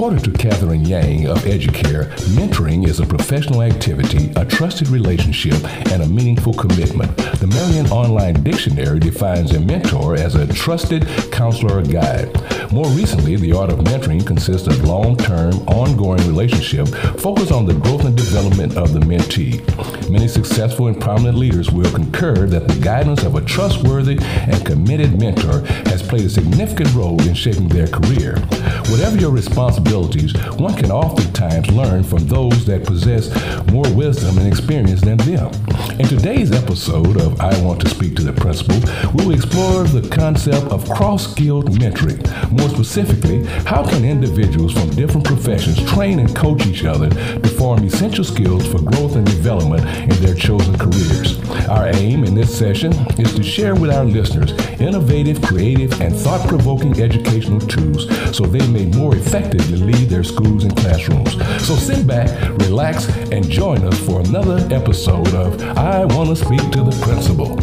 [0.00, 6.02] According to Catherine Yang of Educare, mentoring is a professional activity, a trusted relationship, and
[6.02, 7.14] a meaningful commitment.
[7.18, 12.32] The Merriam Online Dictionary defines a mentor as a trusted counselor or guide.
[12.72, 16.88] More recently, the art of mentoring consists of long-term, ongoing relationship
[17.18, 19.60] focused on the growth and development of the mentee.
[20.08, 25.20] Many successful and prominent leaders will concur that the guidance of a trustworthy and committed
[25.20, 25.60] mentor
[25.90, 28.36] has played a significant role in shaping their career.
[28.88, 29.30] Whatever your
[29.90, 33.30] responsibilities, one can oftentimes learn from those that possess
[33.70, 35.50] more wisdom and experience than them.
[35.98, 38.76] In today's episode of I Want to Speak to the Principal,
[39.14, 42.20] we will explore the concept of cross-skilled mentoring.
[42.50, 47.84] More specifically, how can individuals from different professions train and coach each other to form
[47.84, 51.38] essential skills for growth and development in their chosen careers?
[51.68, 57.00] Our aim in this session is to share with our listeners innovative, creative, and thought-provoking
[57.00, 61.32] educational tools so they may more effectively lead their schools and classrooms.
[61.66, 62.30] So sit back,
[62.60, 67.58] relax, and join us for another episode of I Want to Speak to the Principal.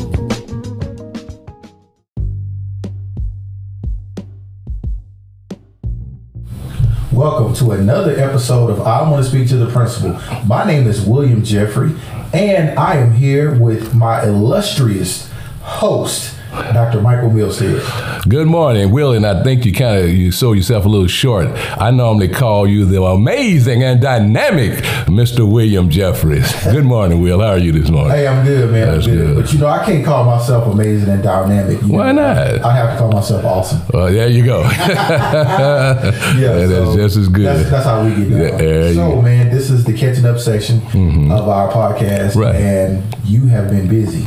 [7.12, 10.22] Welcome to another episode of I Want to Speak to the Principal.
[10.46, 11.96] My name is William Jeffrey,
[12.32, 16.37] and I am here with my illustrious host,
[16.74, 17.02] Dr.
[17.02, 18.28] Michael Millstead.
[18.28, 21.48] Good morning, Will, and I think you kind of you sold yourself a little short.
[21.80, 24.72] I normally call you the amazing and dynamic
[25.08, 25.50] Mr.
[25.50, 26.52] William Jeffries.
[26.64, 27.40] Good morning, Will.
[27.40, 28.12] How are you this morning?
[28.12, 28.88] Hey, I'm good, man.
[28.94, 29.28] That's I'm good.
[29.36, 29.44] good.
[29.44, 31.82] But you know, I can't call myself amazing and dynamic.
[31.82, 32.34] you Why know.
[32.34, 32.66] not?
[32.66, 33.82] I have to call myself awesome.
[33.94, 34.62] Well, there you go.
[36.38, 37.46] Yeah, that's so just as good.
[37.46, 38.40] That's, that's how we get down.
[38.40, 39.22] Yeah, there so, go.
[39.22, 41.32] man, this is the catching up section mm-hmm.
[41.32, 42.56] of our podcast, Right.
[42.56, 44.26] and you have been busy.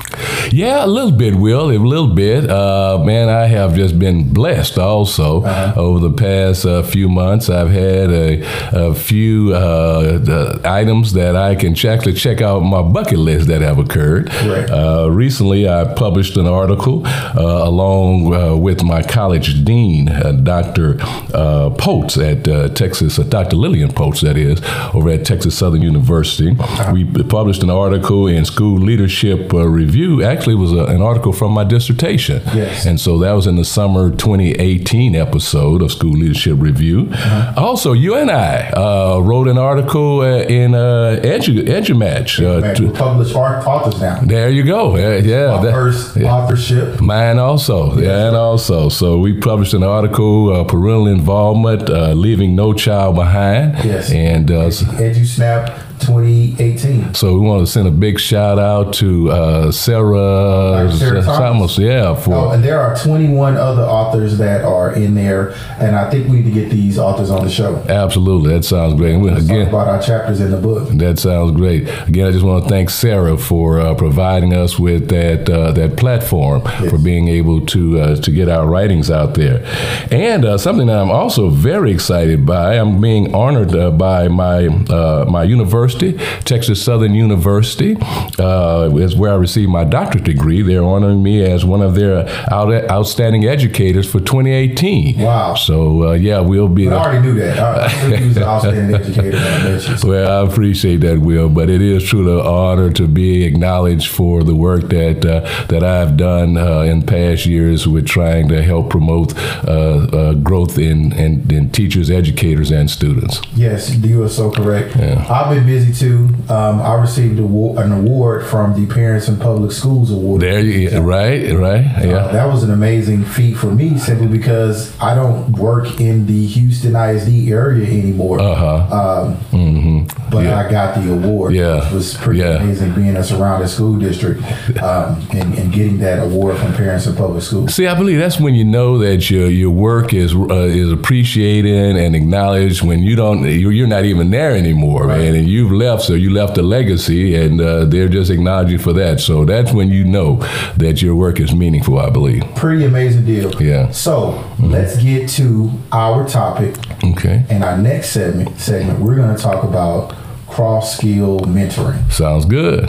[0.50, 1.70] Yeah, a little bit, Will.
[1.70, 2.19] A little bit.
[2.28, 5.80] Uh, man, I have just been blessed also Uh-huh.
[5.80, 7.48] over the past uh, few months.
[7.48, 13.18] I've had a, a few uh, items that I can actually check out my bucket
[13.18, 14.28] list that have occurred.
[14.44, 14.68] Right.
[14.70, 17.40] Uh, recently, I published an article uh,
[17.70, 20.96] along uh, with my college dean, uh, Dr.
[21.34, 23.56] Uh, Potes at uh, Texas, uh, Dr.
[23.56, 24.60] Lillian Potes, that is,
[24.94, 26.50] over at Texas Southern University.
[26.92, 30.22] We published an article in School Leadership uh, Review.
[30.22, 31.99] Actually, it was a, an article from my dissertation.
[32.00, 32.86] Yes.
[32.86, 37.12] And so that was in the summer 2018 episode of School Leadership Review.
[37.56, 42.40] Also, you and I uh, wrote an article uh, in uh, Edu, EduMatch.
[42.44, 44.20] Uh, to- we publish authors now.
[44.22, 44.96] there you go.
[44.96, 45.56] Yeah, yeah.
[45.56, 46.32] My that- first yeah.
[46.34, 47.00] authorship.
[47.00, 48.88] Mine also, yeah, and also.
[48.88, 53.84] So we published an article, uh, parental involvement, uh, leaving no child behind.
[53.84, 54.10] Yes.
[54.10, 57.14] And uh, EduSnap 2018.
[57.14, 60.90] so we want to send a big shout out to uh, Sarah.
[60.96, 61.78] Sarah Thomas.
[61.78, 66.10] yeah, for Oh, and there are 21 other authors that are in there, and I
[66.10, 67.76] think we need to get these authors on the show.
[67.88, 68.52] absolutely.
[68.54, 69.14] That sounds great.
[69.14, 70.88] And again, about our chapters in the book.
[70.90, 71.88] That sounds great.
[72.08, 75.96] Again, I just want to thank Sarah for uh, providing us with that uh, that
[75.96, 76.90] platform Yes.
[76.90, 79.64] for being able to uh, to get our writings out there.
[80.10, 82.78] And uh, something that I'm also very excited by.
[82.78, 87.96] I'm being honored uh, by my uh, my university, Texas Southern University,
[88.38, 90.62] uh, is where I received my doctorate degree.
[90.62, 95.20] They're honoring me as one of their out, outstanding educators for 2018.
[95.20, 95.54] Wow.
[95.54, 96.88] So uh, yeah, we'll be.
[96.88, 97.58] I already knew that.
[97.58, 99.30] I, I was an outstanding educator.
[99.36, 99.96] when I met you.
[99.96, 104.08] So, Well, I appreciate that, Will, but it is truly an honor to be acknowledged
[104.08, 108.62] for the work that uh, that I've done uh, in past years with trying to
[108.62, 109.36] help promote
[109.66, 109.70] uh,
[110.12, 113.40] uh, growth in, in, in teachers, educators, and students.
[113.54, 114.96] Yes, you are so correct.
[114.96, 115.26] Yeah.
[115.28, 116.28] I've been busy too.
[116.48, 120.42] Um, I received a an award from the Parents in Public Schools Award.
[120.42, 122.28] There, you, right, right, Uh, yeah.
[122.32, 126.94] that was an amazing feat for me simply because I don't work in the Houston
[126.96, 128.40] ISD area anymore.
[128.40, 129.22] Uh huh.
[129.22, 130.60] Um, hmm but Yeah.
[130.64, 131.82] I got the award, Yeah.
[131.84, 132.62] which was pretty Yeah.
[132.62, 134.40] amazing being a surrounding school district
[134.80, 137.74] um, and, and getting that award from Parents in Public Schools.
[137.74, 141.96] See, I believe that's when you know that your your work is uh, is appreciated
[141.96, 142.82] and acknowledged.
[142.82, 145.18] When you don't, you're, not even there anymore, Right.
[145.18, 148.92] man, and you've left, so you left a legacy, and uh, they're just acknowledging for
[148.94, 149.20] that.
[149.20, 150.36] So that's when you know
[150.76, 151.98] that your work is meaningful.
[151.98, 152.42] I believe.
[152.56, 153.50] Pretty amazing deal.
[153.62, 153.90] Yeah.
[153.90, 156.76] So let's get to our topic.
[157.04, 160.14] Okay, In our next segment, segment we're going to talk about
[160.46, 162.10] cross skill mentoring.
[162.12, 162.88] sounds good.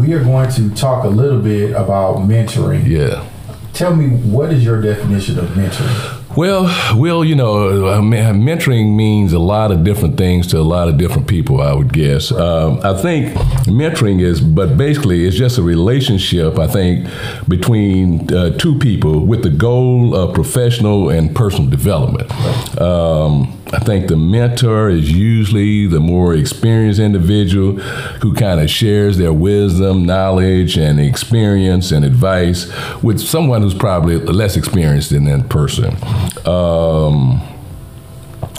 [0.00, 2.86] We are going to talk a little bit about mentoring.
[2.86, 3.28] Yeah.
[3.74, 6.36] Tell me, what is your definition of mentoring?
[6.36, 6.64] Well,
[6.96, 10.96] well, you know, uh, mentoring means a lot of different things to a lot of
[10.96, 11.60] different people.
[11.60, 12.32] I would guess.
[12.32, 13.34] Um, I think
[13.66, 16.58] mentoring is, but basically, it's just a relationship.
[16.58, 17.06] I think
[17.46, 22.30] between uh, two people with the goal of professional and personal development.
[22.80, 27.74] Um, I think the mentor is usually the more experienced individual
[28.20, 32.70] who kind of shares their wisdom, knowledge, and experience and advice
[33.02, 35.96] with someone who's probably less experienced than that person.
[36.46, 37.40] Um,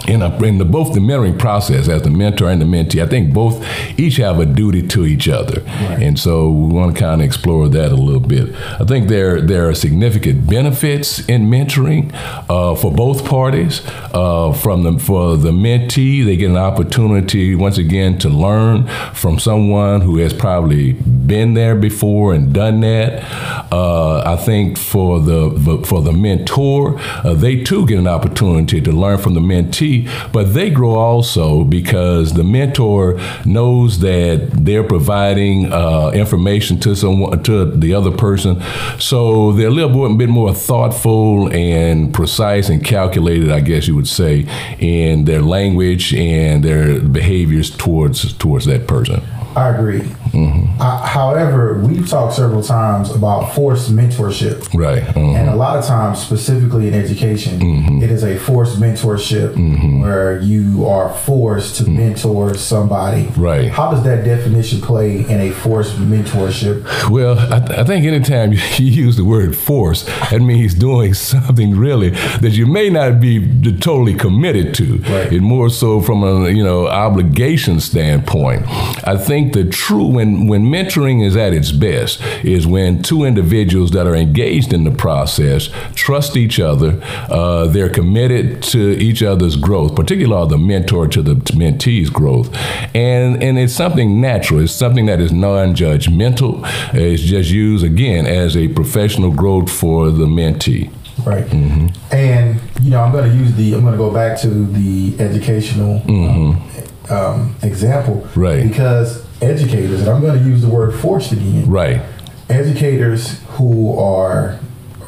[0.08, 3.08] in, a, in the, both the mentoring process as the mentor and the mentee, I
[3.08, 3.64] think both
[4.00, 6.02] each have a duty to each other, right.
[6.02, 8.56] and so we want to kind of explore that a little bit.
[8.56, 12.14] I think there there are significant benefits in mentoring
[12.50, 13.82] uh, for both parties.
[14.14, 19.40] Uh, from the for the mentee, they get an opportunity once again to learn from
[19.40, 23.24] someone who has probably been there before and done that.
[23.72, 28.92] Uh, I think for the for the mentor, uh, they too get an opportunity to
[28.92, 29.91] learn from the mentee
[30.32, 37.44] but they grow also because the mentor knows that they're providing uh, information to someone
[37.44, 38.62] to the other person,
[39.00, 44.08] so they're a little bit more thoughtful and precise and calculated, I guess you would
[44.08, 44.46] say,
[44.80, 49.22] in their language and their behaviors towards towards that person.
[49.56, 50.02] I agree.
[50.02, 50.82] Mm-hmm.
[50.82, 54.74] I, however, we've talked several times about forced mentorship.
[54.74, 55.04] Right.
[55.04, 55.36] Mm-hmm.
[55.36, 58.02] And a lot of times, specifically in education, mm-hmm.
[58.02, 60.02] it is a forced mentorship mm-hmm.
[60.02, 61.98] where you are forced to mm-hmm.
[61.98, 63.28] mentor somebody.
[63.38, 63.70] Right.
[63.70, 67.10] How does that definition play in a forced mentorship?
[67.10, 71.76] Well, I, th- I think anytime you use the word force, that means doing something
[71.76, 74.98] really that you may not be totally committed to.
[74.98, 75.34] Right.
[75.34, 78.64] It more so from a you know obligation standpoint.
[79.08, 83.24] I think think the true when when mentoring is at its best is when two
[83.24, 87.00] individuals that are engaged in the process trust each other.
[87.30, 92.54] Uh, they're committed to each other's growth, particularly the mentor to the mentee's growth,
[92.96, 94.62] and and it's something natural.
[94.62, 96.62] It's something that is non-judgmental.
[96.94, 100.92] It's just used again as a professional growth for the mentee.
[101.26, 101.46] Right.
[101.46, 102.16] Mm-hmm.
[102.16, 103.74] And you know, I'm going to use the.
[103.74, 107.14] I'm going to go back to the educational mm-hmm.
[107.14, 108.68] um, example, right?
[108.68, 111.70] Because educators, and I'm going to use the word forced again.
[111.70, 112.02] Right.
[112.50, 114.60] Educators who are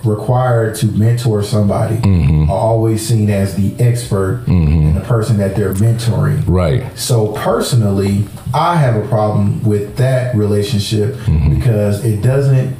[0.03, 2.49] required to mentor somebody mm-hmm.
[2.49, 4.87] are always seen as the expert mm-hmm.
[4.87, 6.43] and the person that they're mentoring.
[6.45, 6.97] Right.
[6.97, 11.55] So personally, I have a problem with that relationship mm-hmm.
[11.55, 12.75] because it doesn't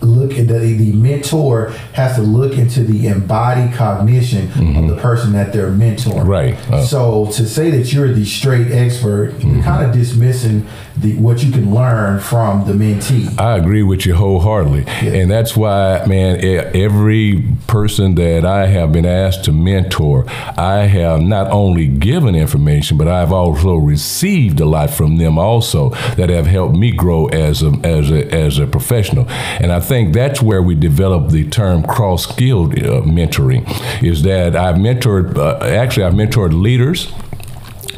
[0.00, 4.84] look at the, the mentor has to look into the embodied cognition mm-hmm.
[4.84, 6.26] of the person that they're mentoring.
[6.26, 6.54] Right.
[6.70, 9.56] Uh, so to say that you're the straight expert, mm-hmm.
[9.56, 10.66] you're kind of dismissing
[11.00, 13.38] the what you can learn from the mentee.
[13.38, 15.20] I agree with you wholeheartedly, yeah.
[15.20, 16.40] and that's why, man,
[16.74, 20.24] every person that I have been asked to mentor,
[20.56, 25.90] I have not only given information, but I've also received a lot from them also
[26.16, 30.14] that have helped me grow as a as a as a professional, and I think
[30.14, 33.64] that's where we develop the term cross skilled uh, mentoring.
[34.02, 37.12] Is that I've mentored, uh, actually, I've mentored leaders.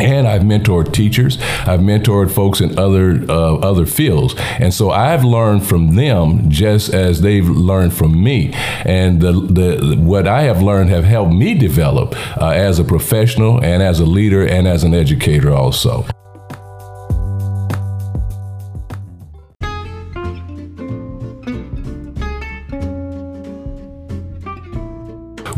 [0.01, 1.39] And I've mentored teachers.
[1.67, 6.93] I've mentored folks in other uh, other fields, and so I've learned from them just
[6.93, 8.53] as they've learned from me.
[8.85, 13.63] And the the what I have learned have helped me develop uh, as a professional
[13.63, 16.05] and as a leader and as an educator also.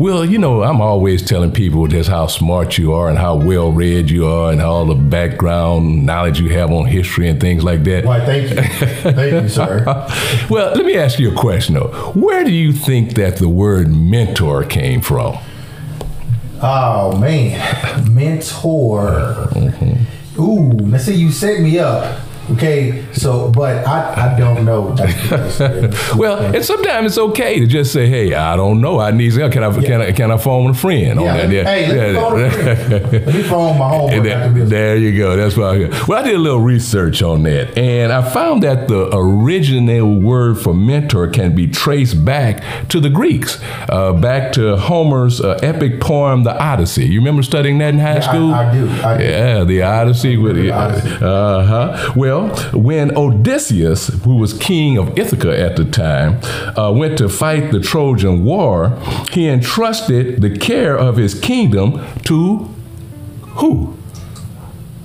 [0.03, 3.71] Well, you know, I'm always telling people just how smart you are and how well
[3.71, 7.85] read you are and all the background knowledge you have on history and things like
[7.85, 8.03] that.
[8.03, 8.55] Why, thank you.
[9.13, 9.85] thank you, sir.
[10.49, 12.11] well, let me ask you a question though.
[12.15, 15.37] Where do you think that the word mentor came from?
[16.61, 19.47] Oh man, mentor.
[19.51, 20.41] Mm-hmm.
[20.41, 22.22] Ooh, let's see, you set me up.
[22.51, 24.93] Okay, so but I, I don't know.
[26.17, 28.99] well, and sometimes it's okay to just say, "Hey, I don't know.
[28.99, 29.53] I need help.
[29.53, 29.87] Can I yeah.
[29.87, 31.31] can I can I phone a friend yeah.
[31.31, 31.63] on that?" Yeah.
[31.63, 32.07] Hey, let yeah.
[32.07, 33.25] me phone a friend.
[33.25, 34.23] let me phone my homework.
[34.23, 35.37] There, there you go.
[35.37, 35.85] That's why.
[35.85, 40.19] I, well, I did a little research on that, and I found that the original
[40.19, 43.57] word for mentor can be traced back to the Greeks,
[43.87, 47.05] uh, back to Homer's uh, epic poem, The Odyssey.
[47.05, 48.53] You remember studying that in high school?
[48.53, 48.89] I, I, do.
[48.89, 49.23] I do.
[49.23, 50.35] Yeah, the Odyssey.
[50.35, 52.13] With, uh huh.
[52.17, 52.32] Well.
[52.33, 56.41] Well, when Odysseus, who was king of Ithaca at the time,
[56.75, 58.99] uh, went to fight the Trojan War,
[59.31, 62.69] he entrusted the care of his kingdom to
[63.59, 63.95] who?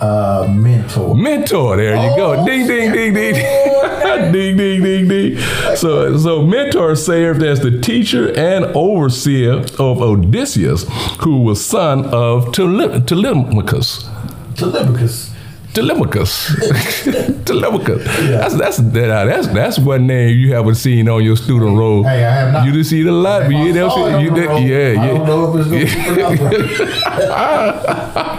[0.00, 1.14] Uh, mentor.
[1.14, 1.76] Mentor.
[1.76, 2.46] There you oh, go.
[2.46, 3.34] Ding, ding, ding, ding,
[4.32, 5.38] ding, ding, ding, ding.
[5.76, 10.86] so, so mentor served as the teacher and overseer of Odysseus,
[11.20, 14.08] who was son of Telemachus.
[14.54, 15.34] Telemachus.
[15.78, 16.56] Telemachus.
[17.44, 18.04] Telemachus.
[18.04, 18.38] Yeah.
[18.38, 22.02] That's that's uh, that's that's one name you haven't seen on your student roll.
[22.02, 22.66] Hey, I have not.
[22.66, 24.20] You didn't see the lot, but you never see.
[24.22, 25.02] You did, yeah, yeah.
[25.02, 26.74] I don't know if it's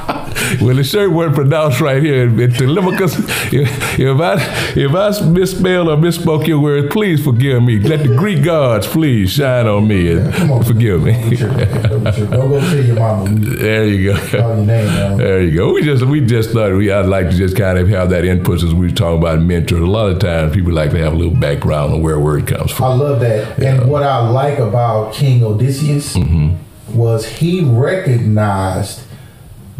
[0.10, 0.16] to
[0.62, 2.24] well, the shirt wasn't pronounced right here.
[2.24, 3.18] in Telemachus,
[3.54, 4.34] if, if I
[4.76, 7.80] if I misspelled or misspoke your words, please forgive me.
[7.80, 11.36] Let the Greek gods please shine on me and yeah, forgive me.
[11.36, 13.30] Don't go tell your mama.
[13.30, 14.20] There you go.
[14.28, 15.74] Call your name There you go.
[15.74, 18.64] We just we just thought we I'd like to just kind of have that input
[18.64, 19.82] as we talk about mentors.
[19.82, 22.48] A lot of times people like to have a little background on where a word
[22.48, 22.86] comes from.
[22.86, 23.60] I love that.
[23.60, 23.76] Yeah.
[23.76, 26.98] And what I like about King Odysseus mm-hmm.
[26.98, 29.09] was he recognized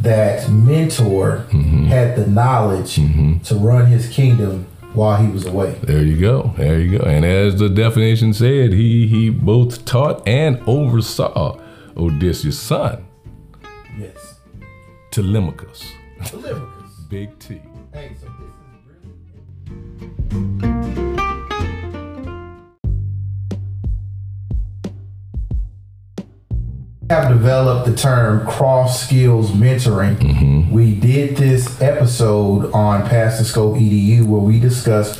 [0.02, 1.86] that mentor mm-hmm.
[1.86, 3.40] had the knowledge mm-hmm.
[3.40, 5.78] to run his kingdom while he was away.
[5.84, 6.54] There you go.
[6.58, 7.04] There you go.
[7.06, 11.60] And as the definition said, he he both taught and oversaw
[11.96, 13.06] Odysseus' son.
[13.98, 14.40] Yes.
[15.12, 15.92] Telemachus.
[16.26, 16.92] Telemachus.
[17.10, 17.62] Big T.
[17.94, 18.50] Hey, so this
[20.02, 20.69] is really
[27.10, 30.16] have developed the term cross skills mentoring.
[30.18, 30.72] Mm-hmm.
[30.72, 35.20] We did this episode on Past the Scope EDU where we discussed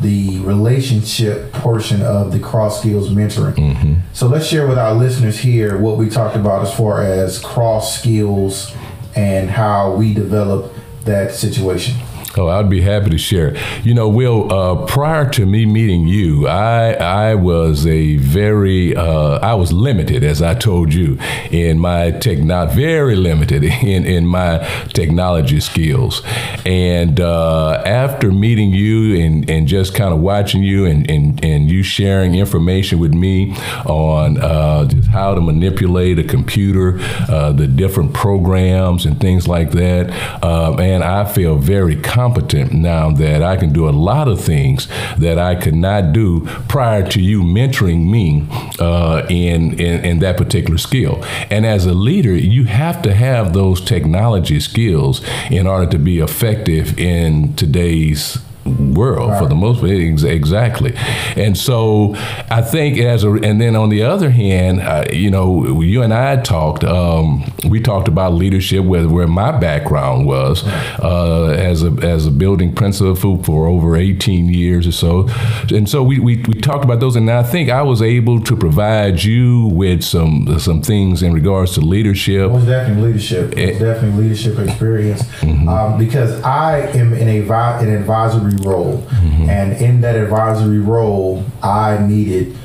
[0.00, 3.56] the relationship portion of the cross skills mentoring.
[3.56, 3.94] Mm-hmm.
[4.14, 7.98] So let's share with our listeners here what we talked about as far as cross
[7.98, 8.74] skills
[9.14, 10.72] and how we develop
[11.04, 11.94] that situation.
[12.38, 13.56] Oh, I'd be happy to share.
[13.82, 19.40] You know, Will, uh, prior to me meeting you, I I was a very uh,
[19.40, 21.18] I was limited, as I told you,
[21.50, 24.58] in my tech not very limited in in my
[24.92, 26.22] technology skills.
[26.64, 31.70] And uh, after meeting you and, and just kind of watching you and, and, and
[31.70, 37.66] you sharing information with me on uh, just how to manipulate a computer, uh, the
[37.66, 40.10] different programs and things like that,
[40.44, 44.40] uh, and I feel very confident competent now that I can do a lot of
[44.40, 48.46] things that I could not do prior to you mentoring me
[48.78, 51.24] uh, in, in, in that particular skill.
[51.50, 56.18] And as a leader, you have to have those technology skills in order to be
[56.18, 58.38] effective in today's
[58.68, 59.38] world right.
[59.38, 59.90] for the most part.
[59.90, 60.94] Exactly.
[61.36, 62.14] And so
[62.50, 66.12] I think as a, and then on the other hand, uh, you know, you and
[66.12, 71.90] I talked, um, we talked about leadership where, where my background was uh, as a,
[72.02, 75.28] as a building principal for over 18 years or so.
[75.70, 77.16] And so we, we, we talked about those.
[77.16, 81.74] And I think I was able to provide you with some, some things in regards
[81.74, 82.50] to leadership.
[82.50, 83.56] Most definitely leadership.
[83.56, 85.22] Most definitely leadership experience.
[85.22, 85.68] Mm-hmm.
[85.68, 88.98] Um, because I am in a, an advisory role.
[88.98, 89.50] Mm-hmm.
[89.50, 92.56] And in that advisory role, I needed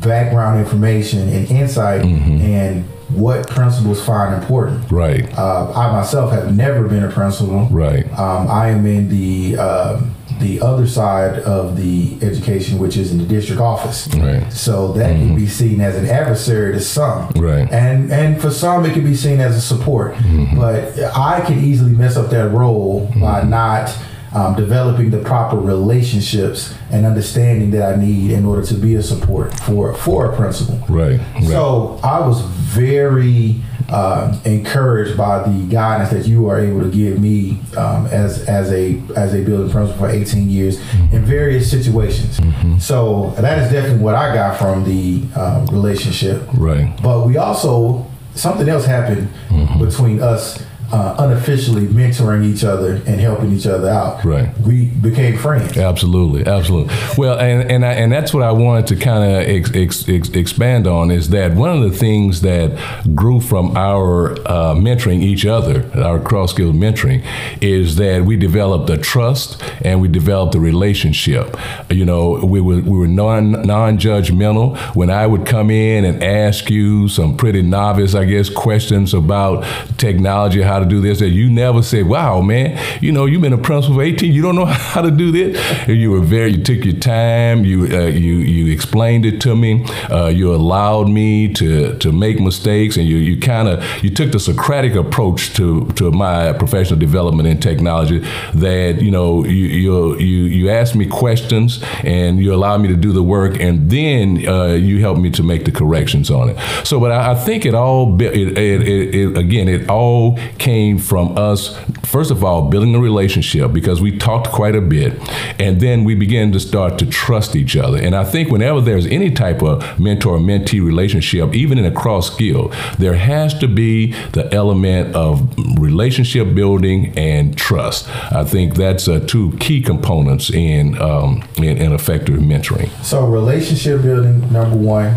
[0.00, 2.40] background information and insight mm-hmm.
[2.40, 4.90] and what principals find important.
[4.90, 5.26] Right.
[5.36, 7.66] Uh, I myself have never been a principal.
[7.66, 8.06] Right.
[8.18, 10.00] Um, I am in the uh,
[10.40, 14.08] the other side of the education, which is in the district office.
[14.14, 14.50] Right.
[14.52, 15.28] So that mm-hmm.
[15.28, 17.30] can be seen as an adversary to some.
[17.36, 17.70] Right.
[17.70, 20.14] And and for some, it can be seen as a support.
[20.14, 20.58] Mm-hmm.
[20.58, 23.50] But I can easily mess up that role by mm-hmm.
[23.50, 23.96] not
[24.34, 29.02] um, developing the proper relationships and understanding that I need in order to be a
[29.02, 30.76] support for for a principal.
[30.88, 31.20] Right.
[31.20, 31.44] right.
[31.44, 37.20] So I was very uh, encouraged by the guidance that you are able to give
[37.20, 41.16] me um, as as a as a building principal for 18 years mm-hmm.
[41.16, 42.40] in various situations.
[42.40, 42.78] Mm-hmm.
[42.78, 46.42] So that is definitely what I got from the uh, relationship.
[46.54, 46.92] Right.
[47.02, 49.84] But we also something else happened mm-hmm.
[49.84, 50.64] between us
[50.94, 54.24] uh, unofficially mentoring each other and helping each other out.
[54.24, 54.56] Right.
[54.60, 55.76] We became friends.
[55.76, 56.94] Absolutely, absolutely.
[57.18, 60.86] Well, and and I, and that's what I wanted to kind of ex, ex, expand
[60.86, 62.78] on is that one of the things that
[63.12, 67.26] grew from our uh, mentoring each other, our cross skill mentoring,
[67.60, 71.56] is that we developed a trust and we developed a relationship.
[71.90, 74.78] You know, we were we were non non judgmental.
[74.94, 79.64] When I would come in and ask you some pretty novice, I guess, questions about
[79.98, 81.18] technology, how to do this.
[81.20, 84.32] That you never said, "Wow, man, you know, you've been a principal for 18.
[84.32, 86.52] You don't know how to do this." And You were very.
[86.52, 87.64] You took your time.
[87.64, 89.84] You uh, you you explained it to me.
[90.10, 94.32] Uh, you allowed me to to make mistakes, and you you kind of you took
[94.32, 98.18] the Socratic approach to to my professional development in technology.
[98.54, 102.96] That you know you you you you asked me questions, and you allowed me to
[102.96, 106.56] do the work, and then uh, you helped me to make the corrections on it.
[106.84, 110.73] So, but I, I think it all it, it, it, it again it all came
[110.74, 115.12] came from us, first of all, building a relationship because we talked quite a bit.
[115.60, 117.96] And then we began to start to trust each other.
[117.96, 122.26] And I think whenever there's any type of mentor mentee relationship, even in a cross
[122.32, 128.08] skill, there has to be the element of relationship building and trust.
[128.32, 132.90] I think that's uh, two key components in, um, in, in effective mentoring.
[133.04, 135.14] So, relationship building, number one.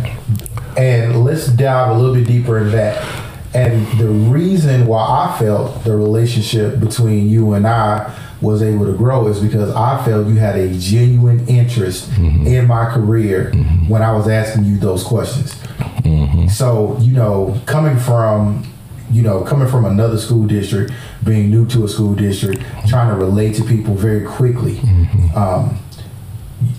[0.77, 3.26] And let's dive a little bit deeper in that.
[3.53, 8.93] And the reason why I felt the relationship between you and I was able to
[8.93, 12.45] grow is because I felt you had a genuine interest mm-hmm.
[12.45, 13.89] in my career mm-hmm.
[13.89, 15.55] when I was asking you those questions.
[15.55, 16.47] Mm-hmm.
[16.47, 18.65] So, you know, coming from
[19.09, 20.91] you know, coming from another school district,
[21.23, 24.75] being new to a school district, trying to relate to people very quickly.
[24.75, 25.37] Mm-hmm.
[25.37, 25.79] Um,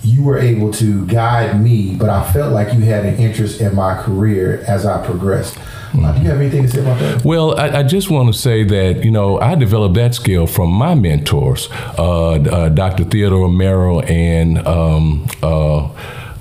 [0.03, 3.75] you were able to guide me, but I felt like you had an interest in
[3.75, 5.57] my career as I progressed.
[6.01, 7.25] Do you have anything to say about that?
[7.25, 10.71] Well, I, I, just want to say that you know I developed that skill from
[10.71, 13.03] my mentors, uh, uh, Dr.
[13.05, 14.65] Theodore Romero and.
[14.67, 15.89] Um, uh,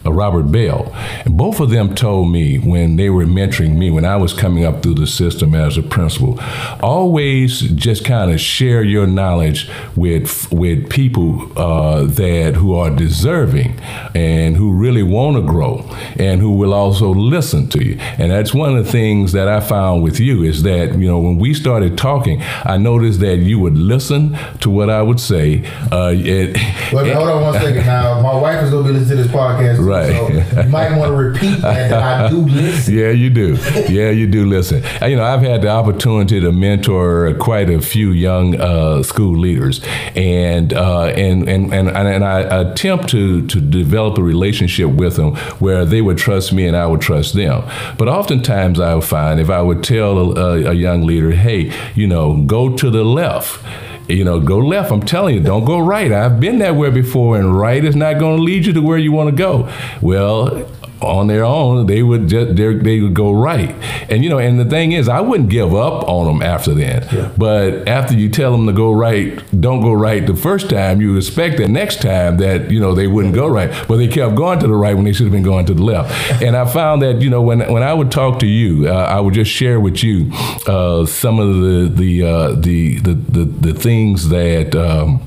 [0.05, 0.91] Robert Bell.
[1.25, 4.65] And both of them told me when they were mentoring me, when I was coming
[4.65, 6.39] up through the system as a principal,
[6.81, 13.79] always just kind of share your knowledge with with people uh, that who are deserving
[14.15, 15.79] and who really want to grow
[16.19, 17.99] and who will also listen to you.
[18.19, 21.19] And that's one of the things that I found with you is that you know
[21.19, 25.65] when we started talking, I noticed that you would listen to what I would say.
[25.93, 27.87] Uh, it, hold on one second.
[27.87, 29.85] Now my wife is going to be listening to this podcast.
[29.85, 29.98] Right.
[29.99, 30.45] Right.
[30.53, 32.95] So you might want to repeat that, that I do listen.
[32.95, 33.57] Yeah, you do.
[33.89, 34.83] Yeah, you do listen.
[35.03, 39.81] You know, I've had the opportunity to mentor quite a few young uh, school leaders,
[40.15, 45.37] and, uh, and and and and I attempt to to develop a relationship with them
[45.59, 47.65] where they would trust me and I would trust them.
[47.97, 52.07] But oftentimes, I would find if I would tell a, a young leader, "Hey, you
[52.07, 53.65] know, go to the left."
[54.09, 54.91] You know, go left.
[54.91, 56.11] I'm telling you, don't go right.
[56.11, 58.99] I've been that way before, and right is not going to lead you to where
[58.99, 59.71] you want to go.
[60.01, 60.69] Well,
[61.01, 63.75] on their own, they would just they would go right.
[64.11, 67.13] And you know, and the thing is, I wouldn't give up on them after that.
[67.13, 67.31] Yeah.
[67.37, 71.17] But after you tell them to go right, don't go right the first time, you
[71.17, 73.71] expect that next time that you know they wouldn't go right.
[73.87, 75.83] But they kept going to the right when they should have been going to the
[75.83, 76.43] left.
[76.43, 79.21] and I found that you know when when I would talk to you, uh, I
[79.21, 80.33] would just share with you
[80.67, 84.75] uh, some of the the, uh, the the the the things that.
[84.75, 85.23] Um,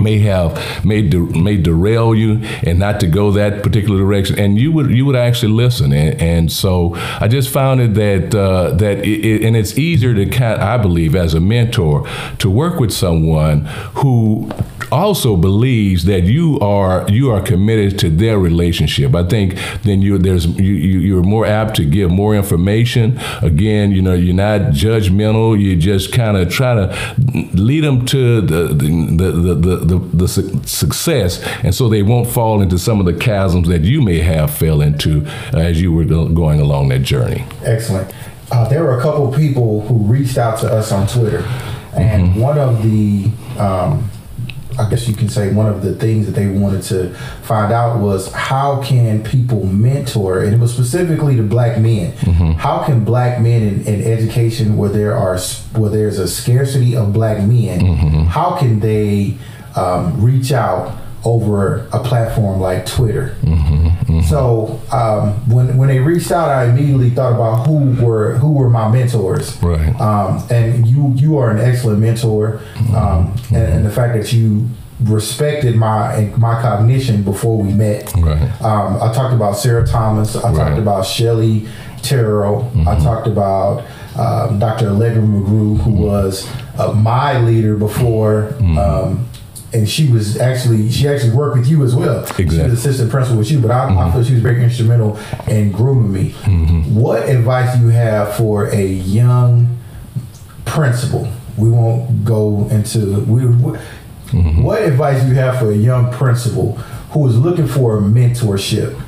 [0.00, 4.38] may have may de- may derail you and not to go that particular direction.
[4.38, 5.92] And you would you would actually listen.
[5.92, 10.14] And, and so I just found it that uh, that it, it, and it's easier
[10.14, 14.50] to kind I believe as a mentor to work with someone who
[14.90, 19.14] also believes that you are you are committed to their relationship.
[19.14, 23.18] I think then you there's you, you are more apt to give more information.
[23.42, 25.60] Again, you know, you're not judgmental.
[25.60, 26.96] You just kind of try to
[27.52, 32.60] lead them to the the, the the, the, the success, and so they won't fall
[32.60, 36.60] into some of the chasms that you may have fell into as you were going
[36.60, 37.44] along that journey.
[37.62, 38.12] Excellent.
[38.52, 41.38] Uh, there were a couple people who reached out to us on Twitter,
[41.96, 42.40] and mm-hmm.
[42.40, 44.10] one of the um,
[44.78, 48.00] I guess you can say one of the things that they wanted to find out
[48.00, 52.12] was how can people mentor, and it was specifically to black men.
[52.12, 52.52] Mm-hmm.
[52.52, 55.38] How can black men in, in, education, where there are
[55.74, 58.22] where there's a scarcity of black men, mm-hmm.
[58.24, 59.36] how can they
[59.76, 63.34] um, reach out over a platform like Twitter.
[63.42, 63.88] Mm-hmm,
[64.20, 64.28] mm-hmm.
[64.28, 68.70] So um, when when they reached out, I immediately thought about who were who were
[68.70, 69.60] my mentors.
[69.62, 69.98] Right.
[70.00, 74.32] Um, and you you are an excellent mentor, mm-hmm, um, and, and, the fact that
[74.32, 74.68] you
[75.02, 78.12] respected my my cognition before we met.
[78.16, 78.62] Right.
[78.62, 80.36] Um, I talked about Sarah Thomas.
[80.36, 80.56] I right.
[80.56, 81.68] talked about Shelley
[82.02, 82.64] Terrell.
[82.64, 83.04] I mm-hmm.
[83.04, 83.84] talked about
[84.16, 84.90] um, Dr.
[84.90, 85.98] Allegra McGrew, who mm-hmm.
[85.98, 86.48] was
[86.78, 89.28] uh, my leader before um,
[89.74, 92.20] and she was actually she actually worked with you as well.
[92.20, 92.48] Exactly.
[92.48, 93.98] She was assistant principal with you, but I, mm-hmm.
[93.98, 96.30] I feel she was very instrumental in grooming me.
[96.30, 96.94] Mm-hmm.
[96.94, 99.76] What advice do you have for a young
[100.64, 101.28] principal?
[101.56, 103.42] We won't go into we.
[103.42, 104.62] Mm-hmm.
[104.62, 106.72] What advice do you have for a young principal
[107.12, 109.00] who is looking for a mentorship?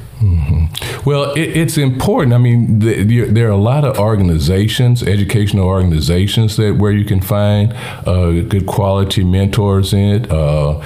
[1.07, 2.35] Well, it, it's important.
[2.35, 7.21] I mean, the, there are a lot of organizations, educational organizations, that where you can
[7.21, 7.73] find
[8.07, 10.31] uh, good quality mentors in it.
[10.31, 10.83] Uh,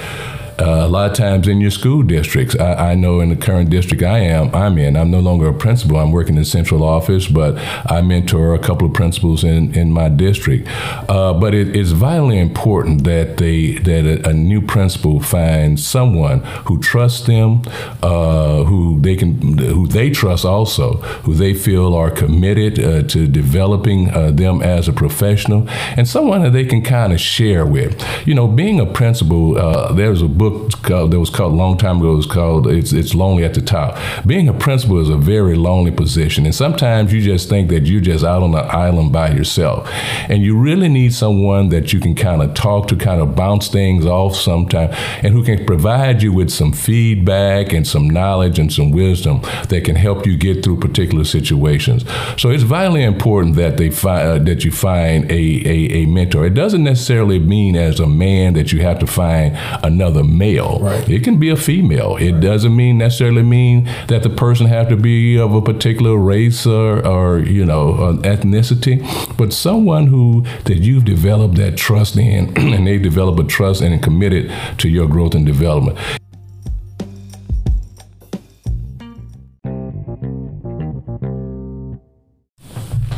[0.61, 3.71] Uh, a lot of times in your school districts, I, I, know in the current
[3.71, 5.97] district I am, I'm in, I'm no longer a principal.
[5.97, 7.57] I'm working in central office, but
[7.89, 10.67] I mentor a couple of principals in, in my district.
[11.09, 16.41] Uh, but it is vitally important that they that a, a, new principal finds someone
[16.65, 17.63] who trusts them,
[18.03, 23.27] uh, who they can, who they trust also, who they feel are committed uh, to
[23.27, 27.99] developing uh, them as a professional, and someone that they can kind of share with.
[28.27, 30.50] You know, being a principal, uh, there's a book
[30.83, 32.13] called, that was called a long time ago.
[32.13, 35.55] It was called "It's It's Lonely at the Top." Being a principal is a very
[35.55, 39.31] lonely position, and sometimes you just think that you're just out on an island by
[39.31, 39.89] yourself,
[40.29, 43.67] and you really need someone that you can kind of talk to, kind of bounce
[43.67, 48.71] things off sometimes, and who can provide you with some feedback and some knowledge and
[48.71, 52.03] some wisdom that can help you get through particular situations.
[52.37, 56.45] So it's vitally important that they find uh, that you find a, a, a mentor.
[56.45, 60.79] It doesn't necessarily mean as a man that you have to find another male.
[60.79, 61.07] Right.
[61.09, 62.17] It can be a female.
[62.17, 62.41] It right.
[62.41, 67.05] doesn't mean necessarily mean that the person have to be of a particular race or,
[67.05, 69.01] or you know ethnicity,
[69.37, 74.01] but someone who that you've developed that trust in, and they develop a trust and
[74.01, 75.97] committed to your growth and development.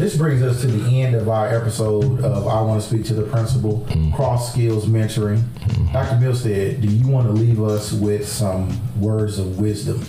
[0.04, 3.14] This brings us to the end of our episode of I Want to Speak to
[3.14, 4.12] the Principal mm-hmm.
[4.12, 5.40] Cross Skills Mentoring.
[5.40, 5.94] Mm-hmm.
[5.94, 6.16] Dr.
[6.16, 10.04] Milstead, do you want to leave us with some words of wisdom?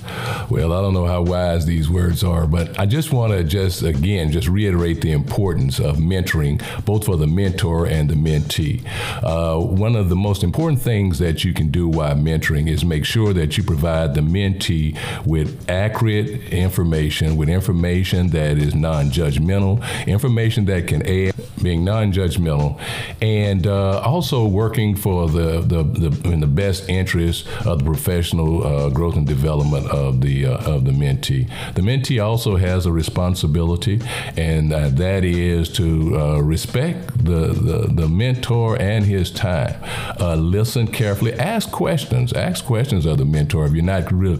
[0.50, 3.82] Well, I don't know how wise these words are, but I just want to just
[3.82, 8.84] again just reiterate the importance of mentoring, both for the mentor and the mentee.
[9.22, 13.04] Uh, one of the most important things that you can do while mentoring is make
[13.04, 20.64] sure that you provide the mentee with accurate information, with information that is non-judgmental, information
[20.66, 22.78] that can aid being non-judgmental,
[23.22, 28.66] and uh, also working for the, the, the, in the best interest of the professional
[28.66, 31.48] uh, growth and development of the uh, of the mentee.
[31.74, 34.00] The mentee also has a responsibility,
[34.36, 39.76] and uh, that is to uh, respect the, the, the mentor and his time.
[40.20, 44.38] Uh, listen carefully, ask questions, ask questions of the mentor if you're not real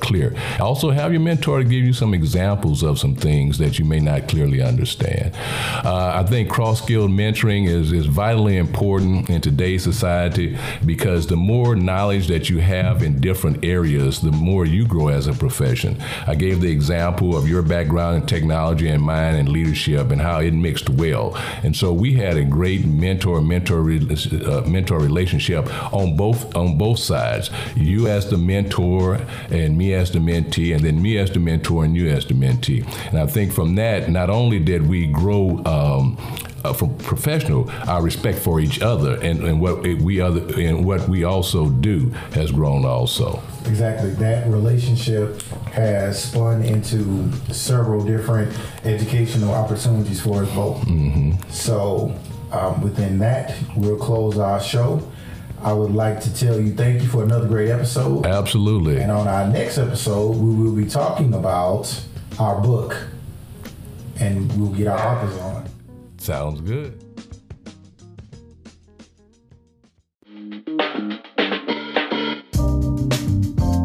[0.00, 0.34] clear.
[0.60, 4.28] Also, have your mentor give you some examples of some things that you may not
[4.28, 5.34] clearly understand understand.
[5.84, 11.36] Uh, I think cross skilled mentoring is, is vitally important in today's society because the
[11.36, 16.00] more knowledge that you have in different areas, the more you grow as a profession.
[16.26, 20.40] I gave the example of your background in technology and mine in leadership and how
[20.40, 21.34] it mixed well.
[21.62, 26.98] And so we had a great mentor mentor uh, mentor relationship on both on both
[26.98, 27.50] sides.
[27.76, 31.84] You as the mentor and me as the mentee, and then me as the mentor
[31.84, 32.86] and you as the mentee.
[33.08, 36.16] And I think from that, not only did we grow um,
[36.64, 41.08] uh, from professional, our respect for each other and, and what we other and what
[41.08, 43.42] we also do has grown also.
[43.66, 44.10] Exactly.
[44.12, 50.80] That relationship has spun into several different educational opportunities for us both.
[50.82, 51.50] Mm-hmm.
[51.50, 52.16] So
[52.52, 55.08] um, within that, we'll close our show.
[55.62, 58.26] I would like to tell you thank you for another great episode.
[58.26, 59.00] Absolutely.
[59.00, 62.00] And on our next episode, we will be talking about
[62.38, 62.96] our book
[64.22, 65.68] and we'll get our authors on.
[66.18, 66.98] Sounds good.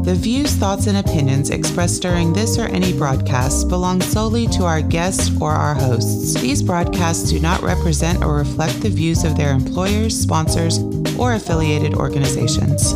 [0.06, 4.82] The views, thoughts, and opinions expressed during this or any broadcast belong solely to our
[4.82, 6.40] guests or our hosts.
[6.40, 10.80] These broadcasts do not represent or reflect the views of their employers, sponsors,
[11.18, 12.94] or affiliated organizations.